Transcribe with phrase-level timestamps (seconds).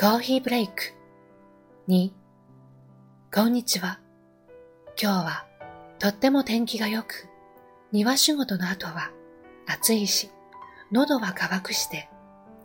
[0.00, 0.94] コーヒーブレイク。
[1.86, 2.10] 2、
[3.34, 4.00] こんにちは。
[4.98, 5.46] 今日は
[5.98, 7.28] とっても天気が良く、
[7.92, 9.10] 庭仕事の後は
[9.66, 10.30] 暑いし、
[10.90, 12.08] 喉は乾くして、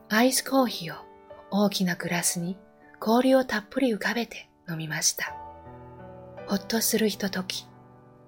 [0.07, 0.97] アイスコーヒーを
[1.51, 2.57] 大きなグラスに
[3.01, 5.35] 氷をたっぷり浮かべて飲みました。
[6.47, 7.67] ほっとするひととき、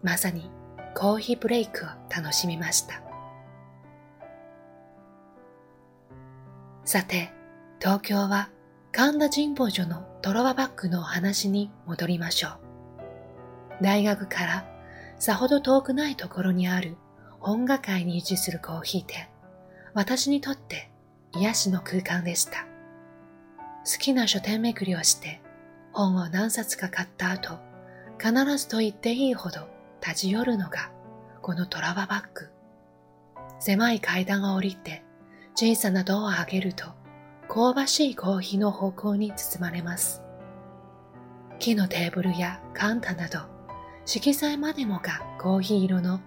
[0.04, 0.51] まさに
[0.97, 3.01] コーヒーブレイクを楽しみました。
[6.83, 7.32] さて、
[7.79, 8.50] 東京は
[8.97, 13.83] 神田神保町のトロワバッグのお話に戻りましょう。
[13.83, 14.65] 大学から
[15.20, 16.97] さほど遠くないところにある
[17.39, 19.29] 本画会に位置するコーヒー店。
[19.93, 20.89] 私にとって
[21.36, 22.65] 癒しの空間でした。
[23.86, 25.42] 好きな書店巡りをして
[25.93, 27.59] 本を何冊か買った後、
[28.18, 29.70] 必ずと言っていいほど
[30.01, 30.89] 立ち寄るのが
[31.43, 32.50] このトラワバッグ。
[33.59, 35.03] 狭い階段を降りて
[35.53, 36.98] 小さなドアを上げると
[37.58, 40.22] 香ばしいコーヒーの方向に包まれます。
[41.58, 43.39] 木のテーブルやカンタなど
[44.05, 46.22] 色彩までもがコーヒー色の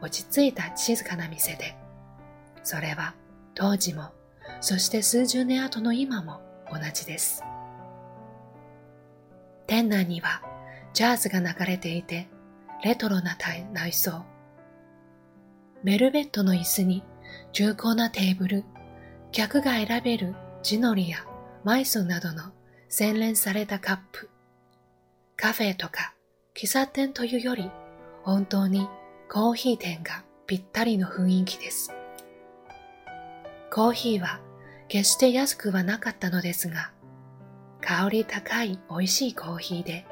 [0.00, 1.76] 落ち着いた静かな店で、
[2.62, 3.16] それは
[3.56, 4.12] 当時も、
[4.60, 7.42] そして数十年後の今も同じです。
[9.66, 10.40] 店内には
[10.94, 12.28] ジャズが流れていて、
[12.84, 13.36] レトロな
[13.72, 14.22] 内装。
[15.82, 17.02] ベルベットの椅子に
[17.52, 18.62] 重厚なテーブル、
[19.32, 20.36] 客が選べる
[20.66, 21.18] 地のりや
[21.62, 22.42] マイソンなどの
[22.88, 24.28] 洗練されたカップ。
[25.36, 26.16] カフェとか
[26.56, 27.70] 喫茶店というより、
[28.24, 28.88] 本当に
[29.30, 31.92] コーヒー店がぴったりの雰囲気です。
[33.72, 34.40] コーヒーは
[34.88, 36.90] 決して安くはなかったのですが、
[37.80, 40.04] 香り高い美味しいコーヒーで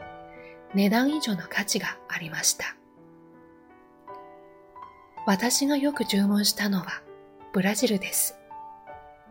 [0.72, 2.76] 値段以上の価値がありました。
[5.26, 7.02] 私がよく注文したのは
[7.52, 8.36] ブラジルです。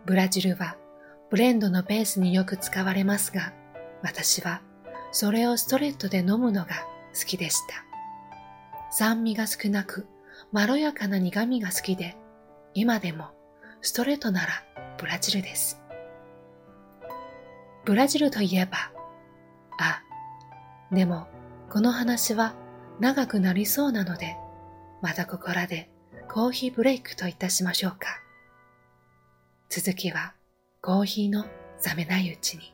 [0.06, 0.76] ブラジルは
[1.34, 3.54] ブレンドのベースによく使われますが、
[4.04, 4.62] 私は
[5.12, 6.86] それをストレートで飲むのが
[7.20, 7.84] 好きでした。
[8.92, 10.06] 酸味が少なく、
[10.52, 12.16] まろやかな苦味が好きで、
[12.76, 13.32] 今でも
[13.82, 14.64] ストレートなら
[15.00, 15.82] ブラジルです。
[17.84, 18.92] ブラジルといえば、
[19.80, 20.04] あ、
[20.92, 21.26] でも
[21.72, 22.54] この話は
[23.00, 24.38] 長くなりそうなので、
[25.02, 25.90] またここらで
[26.30, 28.22] コーヒーブレイクといたしましょうか。
[29.72, 30.36] 続きは
[30.86, 31.46] コーヒーの
[31.86, 32.73] 冷めないうちに。